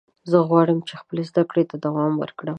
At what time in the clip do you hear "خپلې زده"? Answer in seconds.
1.01-1.43